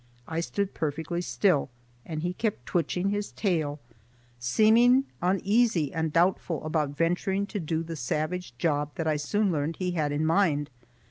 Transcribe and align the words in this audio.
I 0.27 0.39
stood 0.39 0.73
perfectly 0.73 1.21
still, 1.21 1.69
and 2.07 2.23
he 2.23 2.33
kept 2.33 2.65
twitching 2.65 3.09
his 3.09 3.31
tail, 3.33 3.79
seeming 4.39 5.03
uneasy 5.21 5.93
and 5.93 6.11
doubtful 6.11 6.65
about 6.65 6.97
venturing 6.97 7.45
to 7.45 7.59
do 7.59 7.83
the 7.83 7.95
savage 7.95 8.57
job 8.57 8.93
that 8.95 9.05
I 9.05 9.17
soon 9.17 9.51
learned 9.51 9.75
he 9.75 9.91
had 9.91 10.11
in 10.11 10.21
his 10.21 10.27
mind. 10.27 10.71